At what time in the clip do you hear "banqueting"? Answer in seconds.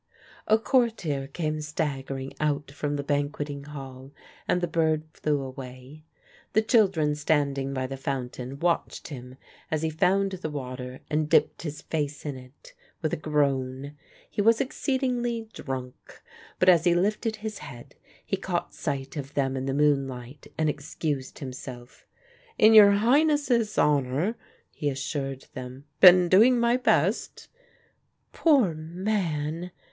3.03-3.65